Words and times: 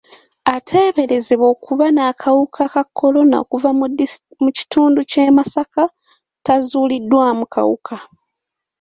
Ateeberezebwa 0.55 1.47
okuba 1.55 1.85
n'akawuka 1.91 2.63
ka 2.73 2.83
kolona 2.99 3.35
okuva 3.43 3.69
mu 4.43 4.49
kitundu 4.57 4.99
ky'e 5.09 5.27
Masaka 5.37 5.83
tazuuliddwamu 6.45 7.43
kawuka. 7.53 7.95